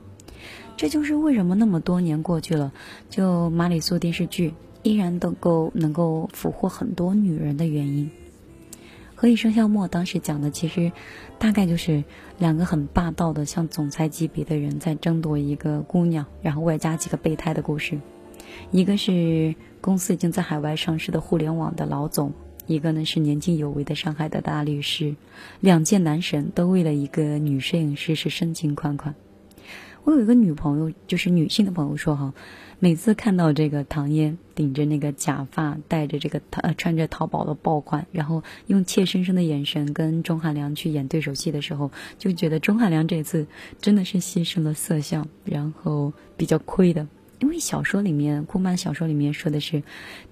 [0.75, 2.73] 这就是为什么那么多年过去了，
[3.09, 4.53] 就玛丽苏电视剧
[4.85, 8.05] 依然能够能够俘获很多女人的原因。
[9.15, 10.91] 《何以笙箫默》当时讲的其实
[11.39, 12.03] 大概就是
[12.37, 17.99] 两个很霸道的像总裁级别的人在争夺一个姑娘，然后外加几个备胎的故事。
[18.69, 22.33] 一个是公司已经在海外上市的互联网的老总，
[22.67, 25.15] 一个呢是年轻有为的上海的大律师。
[25.61, 29.15] 两届男神都为了一个女摄影师是深情款款。
[30.03, 32.35] 我有一个女朋友，就是女性的朋友说哈。
[32.79, 43.47] 每次看到这个唐嫣顶着那个假发，戴着这个呃穿着淘宝的爆款，然后用怯生生的眼神跟钟汉良去演对手戏的时候，就觉得钟汉良这次
[43.81, 47.07] 真的是牺牲了色相，然后比较亏的。
[47.39, 49.81] 因为小说里面，顾漫小说里面说的是，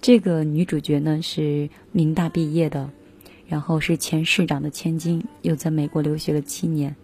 [0.01, 2.89] 这个女主角呢是民大毕业的，
[3.47, 6.95] 然后是前市长的千金，又在美国留学了七年，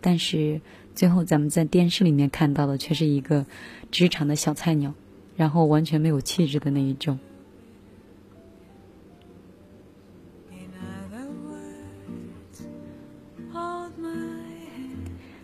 [0.00, 0.60] 但是。
[0.94, 3.46] 最后，咱们在电视里面看到的却是一个
[3.90, 4.94] 职场的小菜鸟，
[5.36, 7.18] 然后完全没有气质的那一种。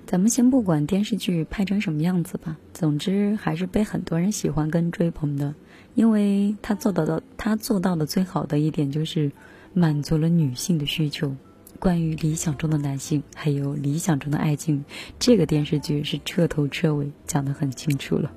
[0.06, 5.54] 咱们先不管电视剧拍成什么样子吧，总之还是被很多人喜欢跟追捧的，
[5.94, 9.30] 因为他做到的，他做到的最好的一点就是
[9.72, 11.36] 满足了女性的需求。
[11.80, 14.84] 关于理想中的男性，还有理想中的爱情，
[15.18, 18.30] 这个电视剧是彻头彻尾讲得很清楚了。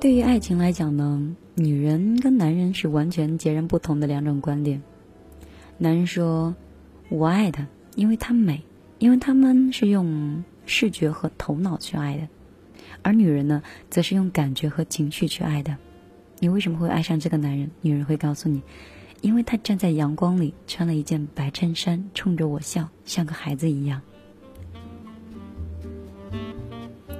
[0.00, 4.82] 对于爱情来讲呢，女人跟男人是完全截然不同的两种观点。
[5.78, 6.54] 男人说
[7.08, 8.62] ：“我爱她，因为她美，
[8.98, 12.28] 因为他们是用。”视觉和头脑去爱的，
[13.02, 15.76] 而女人呢，则是用感觉和情绪去爱的。
[16.40, 17.70] 你为什么会爱上这个男人？
[17.80, 18.62] 女人会告诉你，
[19.20, 24.00] 因为他站在阳光里，穿了一件白衬衫，冲着我笑，像个孩子一样。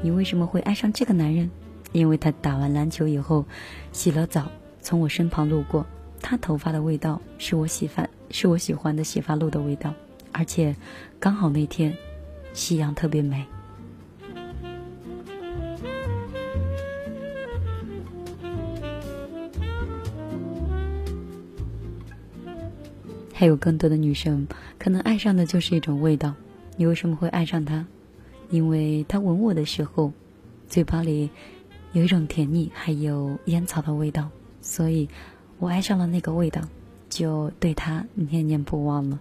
[0.02, 1.50] 你为什么会爱上这个男人？
[1.92, 3.44] 因为他打完篮球以后，
[3.92, 5.86] 洗了澡，从我身旁路过，
[6.20, 9.94] 他头发的味道是我喜欢，是我喜欢的洗发露的味道，
[10.32, 10.74] 而且
[11.20, 11.96] 刚好那天。
[12.54, 13.44] 夕阳特别美，
[23.34, 24.46] 还有更多的女生
[24.78, 26.32] 可能爱上的就是一种味道。
[26.76, 27.84] 你为什么会爱上他？
[28.50, 30.12] 因为他吻我的时候，
[30.68, 31.28] 嘴巴里
[31.92, 34.30] 有一种甜腻，还有烟草的味道，
[34.60, 35.08] 所以
[35.58, 36.62] 我爱上了那个味道，
[37.08, 39.18] 就对他念念不忘了。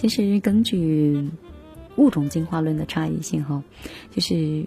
[0.00, 1.28] 其实根据
[1.96, 3.62] 物种进化论的差异性，哈，
[4.10, 4.64] 就是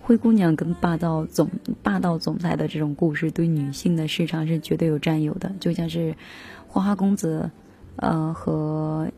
[0.00, 1.50] 灰姑娘跟霸道总
[1.82, 5.52] 霸道总裁的这种故事，对女性的市场是绝对有占有的。
[5.60, 6.16] 就像是
[6.66, 7.50] 花花公子，
[7.96, 9.10] 呃，和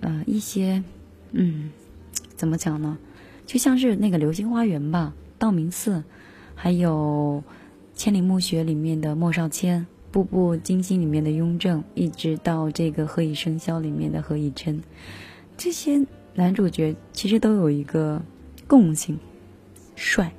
[0.00, 0.82] 呃一些，
[1.32, 1.70] 嗯，
[2.34, 2.96] 怎么讲呢？
[3.44, 6.02] 就像是那个流星花园吧，道明寺，
[6.54, 7.44] 还有
[7.94, 9.86] 千里暮雪里面的莫少谦。
[10.12, 14.82] 步步惊心里面的雍正，一直到这个何以笙箫里面的何以琛，
[15.56, 18.22] 这些男主角其实都有一个
[18.66, 19.18] 共性，
[19.96, 20.34] 帅，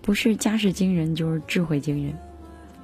[0.00, 2.14] 不是家世惊人就是智慧惊人，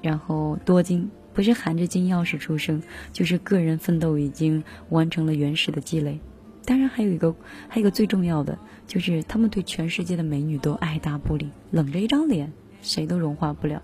[0.03, 2.83] 然后多金，不是含着金钥匙出生，
[3.13, 6.19] 就是个人奋斗已经完成了原始的积累。
[6.65, 7.35] 当然还有一个，
[7.69, 13.81] 还有一个最重要的，就是他们对全世界的美女都爱答不理，冷着一张脸，谁都融化不了。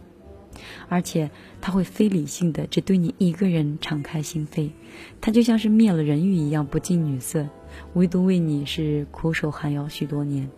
[0.89, 1.31] 而且
[1.61, 4.71] 他会非理性的只对你一个人敞开心扉，
[5.21, 7.49] 他就像是灭了人欲一样不近女色，
[7.95, 10.51] 唯独为你是苦守寒窑许多年。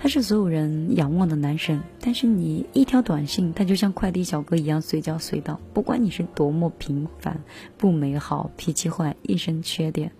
[0.00, 7.42] 他是所有人仰望的男神，但是你一条短信，他就像快递小哥一样随叫随到，不管你是多么平凡、
[7.76, 10.12] 不美好、脾气坏、一身缺点，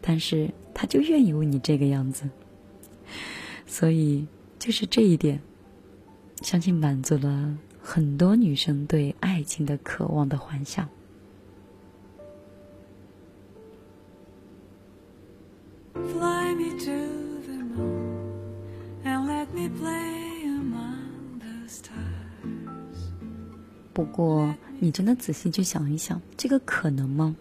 [0.00, 2.30] 但是他就愿意为你这个样子。
[3.66, 4.26] 所以
[4.58, 5.42] 就是这一点，
[6.40, 7.58] 相信满足了。
[7.88, 10.88] 很多女生对爱情的渴望的幻想。
[15.94, 16.90] Fly me to
[17.46, 18.24] the moon
[19.04, 21.94] and let me play among the stars.
[23.92, 27.36] 不过，你真的仔细去想一想，这个可能吗？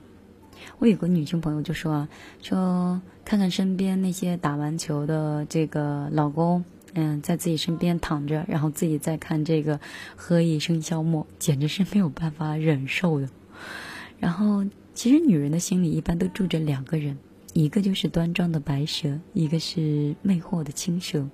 [0.78, 2.08] 我有个女性朋友就说啊，
[2.44, 6.64] 说看看身边那些打完球的这个老公，
[6.96, 9.78] 嗯，在自己身边躺着，然后自己在看这个
[10.16, 13.30] 《何以笙箫默》，简直是没有办法忍受的。
[14.20, 17.18] 然后，其实女人的心里一般都住着两个人，
[17.54, 21.28] 一个就是端庄的白蛇，一个是魅惑的青蛇，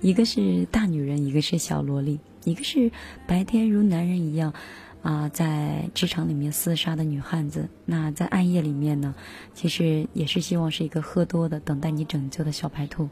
[0.00, 2.92] 一个是大女人，一个是小萝莉，一个是
[3.26, 4.52] 白天如男人一样。
[5.00, 9.14] 啊，在职场里面厮杀的女汉子，那在暗夜里面呢，
[9.54, 13.08] 其实也是希望是一个喝多的、等待你拯救的小白兔。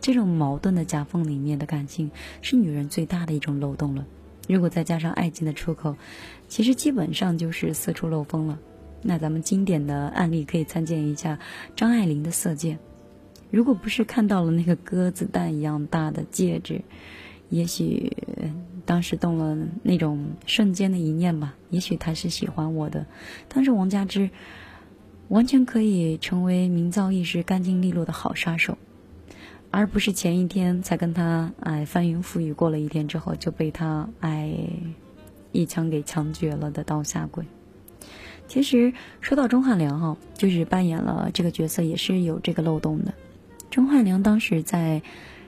[0.00, 2.10] 这种矛盾的夹缝里面的感情，
[2.42, 4.06] 是女人最大的一种漏洞了。
[4.48, 5.96] 如果再加上爱情的出口，
[6.48, 8.58] 其实基本上就是四处漏风了。
[9.02, 11.38] 那咱们经典的案例可以参见一下
[11.74, 12.74] 张爱玲的《色戒》。
[13.50, 16.82] 如果不是看到了那个鸽子蛋一样大的戒指，
[17.50, 18.12] 也许。
[18.84, 23.04] 当时动了那种瞬间的一念吧，也许他是喜欢我的。
[23.48, 24.30] 但是王佳芝
[25.26, 28.78] 完全可以成为名噪一时、干净利落的好杀手，
[29.76, 34.56] 而不是前一天才跟他哎翻云覆雨过了一天之后就被他哎
[35.52, 37.44] 一枪给枪决了的刀下鬼。
[38.48, 43.12] 其实说到钟汉良哈，就是扮演了这个角色也是有这个漏洞的。
[43.70, 45.02] 钟汉良当时在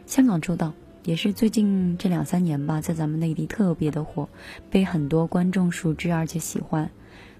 [0.05, 0.74] 香港出道。
[1.05, 4.29] 也是最近这两三年吧，在咱们内地特别的火，
[4.68, 6.91] 被很多观众熟知而且喜欢。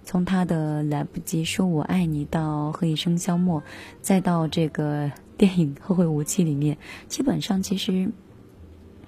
[0.05, 3.61] 从他的《来不及说我爱你》到《何以笙箫默》，
[4.01, 6.77] 再到这个电影《后会无期》里面，
[7.07, 8.11] 基本上其实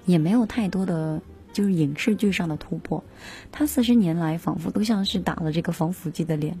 [0.05, 1.21] 也没有太多的
[1.53, 3.03] 就是影视剧上的突破。
[3.51, 6.57] 他四十年来仿佛都像是打了这个防腐剂的脸，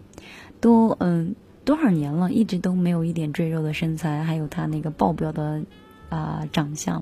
[0.59, 1.33] 都嗯
[1.65, 5.63] 多少年了，一直都没有一点赘肉的身材，还有他那个爆表的。
[6.11, 7.01] 啊，长相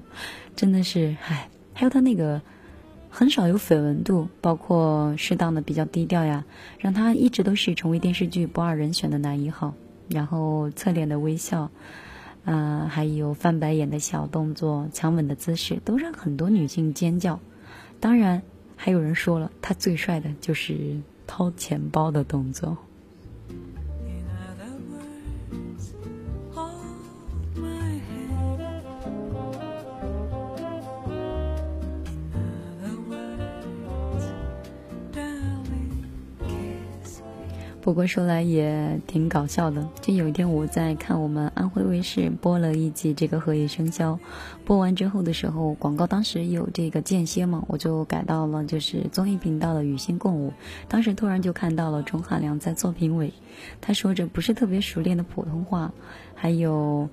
[0.56, 2.40] 真的是唉，还有他那个
[3.10, 6.46] 很少有绯闻度，包括适当的比较低调呀，
[6.78, 9.74] 让他一直都是成为电视剧不二人选的男一号。
[10.10, 11.72] 然后侧脸的微笑，
[12.50, 17.40] 啊，还有翻白眼的小动作、强吻的姿势，都让很多女性尖叫。
[18.00, 18.42] 当然，
[18.76, 22.76] 还有人说了，他最帅的就是掏钱包的动作。
[37.90, 44.14] 不过说来也挺搞笑的，就有一天我在看我们安徽卫视播了一集这个《荷叶生肖》，
[44.64, 50.50] 播完之后的时候，广告当时有这个间歇嘛，我就改到了就是综艺频道的《与星共舞》，
[50.88, 53.34] 当时突然就看到了钟汉良在做评委，
[53.82, 55.92] 他说着不是特别熟练的普通话，
[56.36, 57.10] 还有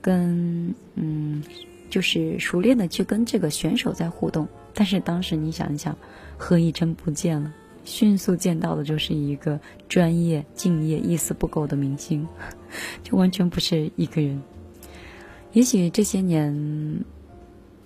[0.00, 1.42] 跟嗯
[1.90, 5.96] 就是熟练的去跟这个选手在互动，但是当时你想一想，
[6.36, 7.52] 何以琛不见了。
[7.84, 12.26] 迅速见到的就是一个专业、敬业、一丝不苟的明星，
[13.02, 14.42] 就完全不是一个人。
[15.52, 17.04] 也许这些年，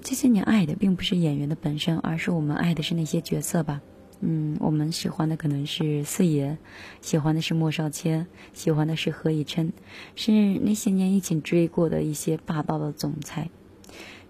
[0.03, 3.81] 这些年爱的并不是演员的本身，而是我们爱的是那些角色吧。
[4.21, 6.57] 嗯，我们喜欢的可能是四爷，
[7.01, 9.73] 喜欢的是莫少谦，喜欢的是何以琛，
[10.15, 13.51] 是那些年一起追过的一些霸道的总裁，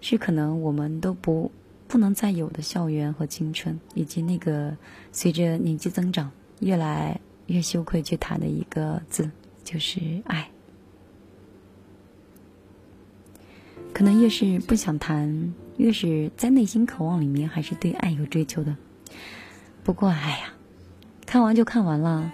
[0.01, 1.51] 是可能我们都不。
[1.87, 4.75] 不能再有的校园和青春，以及那个
[5.11, 9.31] 随着年纪增长越来越羞愧去谈的一个字，
[9.63, 10.49] 就是爱。
[13.93, 18.75] 可能越是不想谈，越是在内心渴望里面还是对爱有追求的。
[19.83, 20.53] 不过，哎呀，
[21.25, 22.31] 看完就看完了，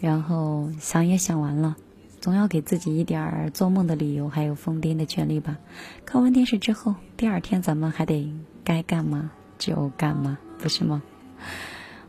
[0.00, 1.76] 然后想也想完了，
[2.20, 5.56] 总要给自己一点儿做梦的理由，还有疯癫的权利吧。
[6.04, 8.30] 看完电视之后，第二天咱们还得。
[8.68, 11.02] 该干嘛就干嘛，不是吗？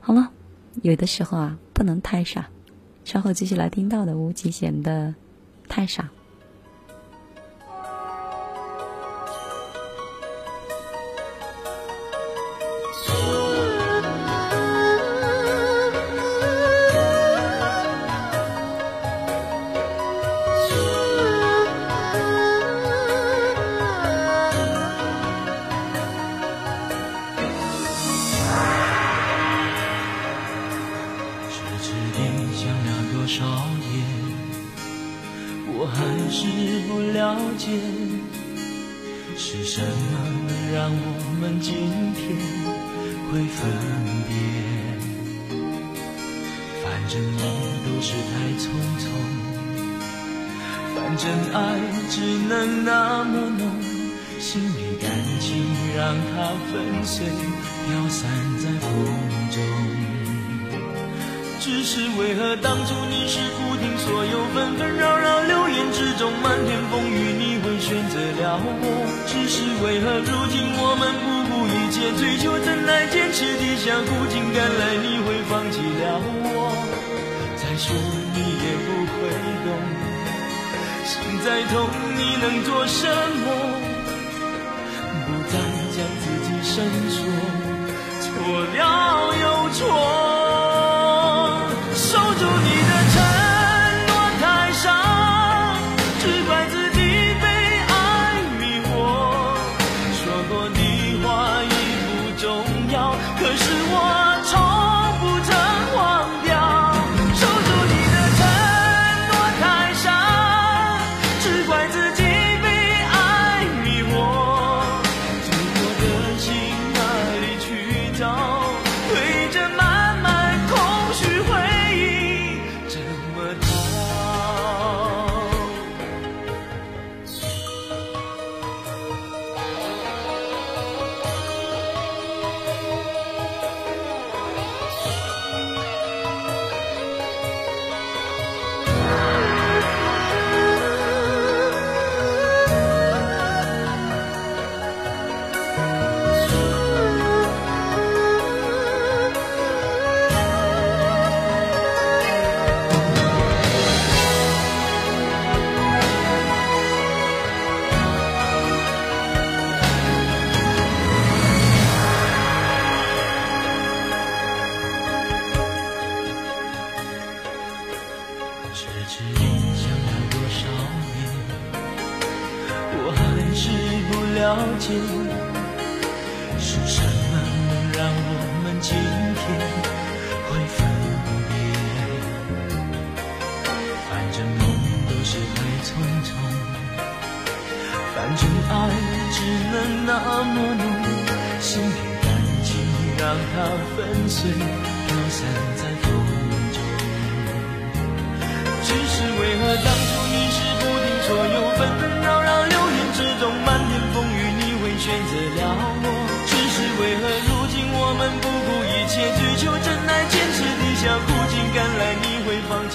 [0.01, 0.29] 好了，
[0.81, 2.49] 有的时候啊，不能太傻。
[3.05, 5.07] 稍后继续来听到的无极显得
[5.69, 6.03] 《太傻》。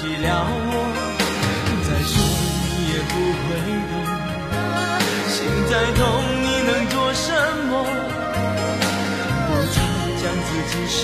[0.04, 0.76] 寂寥，我
[1.88, 2.12] 再说
[2.68, 3.48] 你也不会
[3.88, 3.92] 懂，
[5.32, 5.34] 心
[5.70, 6.02] 再痛
[6.42, 7.32] 你能做什
[7.70, 7.72] 么？
[9.48, 9.76] 我终
[10.20, 11.00] 将自己深。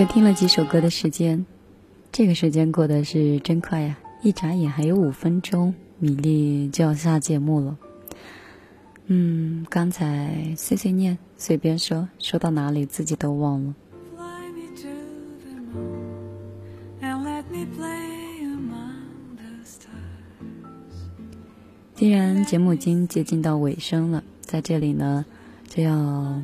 [0.00, 1.44] 就听了几首歌的时间，
[2.10, 3.98] 这个时间过得是真快呀。
[4.22, 7.76] 一眨眼还有五分钟，米粒就要下节目了。
[9.08, 13.74] 嗯，刚才碎碎念，随便说，说到哪里自己都忘了。
[21.94, 25.26] 既然节目已经接近到尾声了，在这里呢，
[25.68, 26.42] 就要。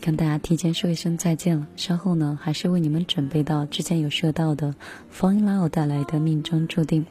[0.00, 1.66] 跟大家提前说一声再见了。
[1.76, 4.74] 稍后呢，还是为你们准备到之前有说到的
[5.14, 7.02] 《Fall in Love》带来的《命中注定》。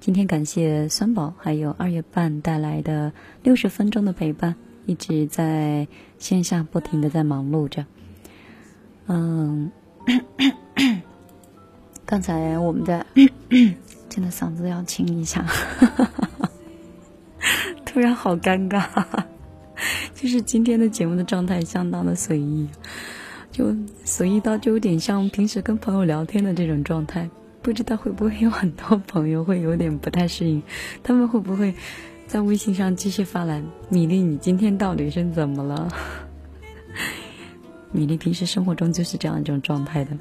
[0.00, 3.12] 今天感谢酸宝还有二月半带来的
[3.42, 4.54] 六十分钟的陪伴，
[4.86, 7.84] 一直在线下不停的在忙碌着。
[9.06, 9.72] 嗯，
[12.04, 13.04] 刚才我们在
[14.08, 15.44] 真的嗓子要清一下，
[17.84, 18.86] 突然好尴尬。
[20.14, 22.68] 就是今天的节目的状态相当的随意，
[23.52, 23.74] 就
[24.04, 27.28] 随意到就有点像平时跟朋友聊天的这种状态。
[27.60, 30.62] 不知道会不会有很多朋友会有点不太适应，
[31.02, 31.74] 他们会不会
[32.26, 35.88] 在微信上继续发来“米粒，你今天到底是怎么了？”
[37.92, 40.16] 米粒平时生活中就是这样一种状态的。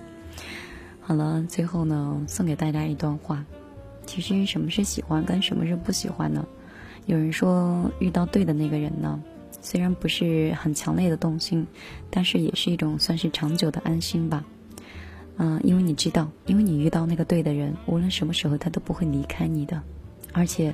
[1.00, 3.46] 好了，最后呢，送给大家一段话：
[4.06, 6.46] 其实什么是喜欢，跟什么是不喜欢呢？
[7.06, 9.22] 有人说，遇到对的那个人呢，
[9.70, 11.68] 虽然不是很强烈的动心，
[12.10, 14.42] 但是也是一种算是长久的安心吧。
[15.36, 19.84] 嗯，因为你知道，因为你遇到那个对的人，无论什么时候他都不会离开你的，
[20.32, 20.74] 而且，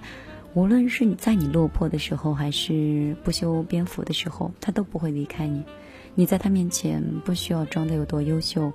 [0.53, 5.63] 无论是你在你落魄的时候，还是不修边幅的时候，他都不会离开你。
[6.13, 8.71] 你在他面前不需要装的有多优秀，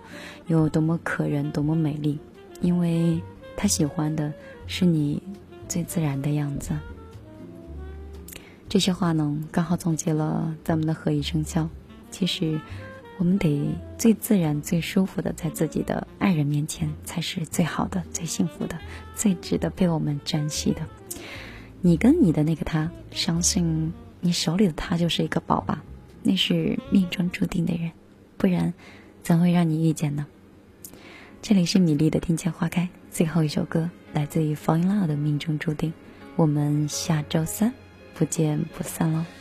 [0.49, 2.19] 有多么可人，多么美丽，
[2.61, 3.23] 因为
[3.57, 4.33] 他喜欢的
[4.67, 5.23] 是你
[5.69, 6.73] 最自然的样子。
[8.69, 11.69] 这些话呢，刚好总结了咱们的何以笙箫。
[12.11, 12.61] 其实。
[13.21, 18.79] 我们得最自然、最舒服的，在自己的爱人面前，才是最好的、最幸福的、
[19.17, 20.83] 最值得被我们珍惜的。
[21.81, 25.83] 你跟你的那个他，相信你手里的他就是一个宝吧？
[26.23, 27.91] 那是命中注定的人，
[28.37, 28.73] 不然
[29.25, 30.25] 怎会让你遇见呢？
[31.43, 35.93] 这里是米粒的听见花开，最后一首歌来自于 Fall in Love 的命中注定。
[36.37, 37.75] 我们下周三
[38.19, 39.38] 不见不散喽！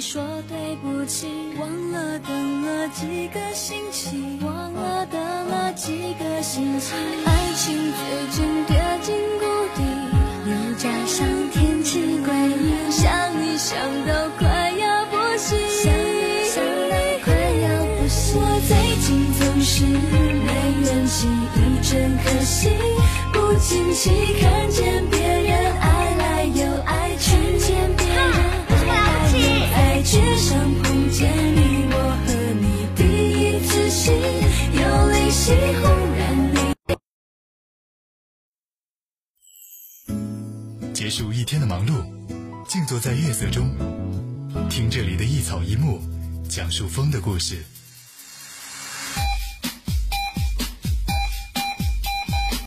[0.00, 1.26] 说对不起，
[1.58, 6.92] 忘了等了几个星期，忘了等了几个星期，
[7.26, 9.44] 爱情最近跌进谷
[9.74, 9.82] 底，
[10.46, 13.10] 又加上天气诡异，想
[13.42, 13.76] 你想
[14.06, 16.94] 到快要不行，想你想到
[17.24, 18.70] 快要不行，我最
[19.02, 20.48] 近总是没
[20.84, 21.26] 元气，
[21.56, 22.70] 一阵可惜，
[23.32, 27.96] 不经意看见别人爱来又爱去，见
[40.92, 42.04] 结束一天的忙碌，
[42.66, 43.70] 静坐在月色中，
[44.68, 46.00] 听这里的一草一木，
[46.50, 47.64] 讲述风的故事。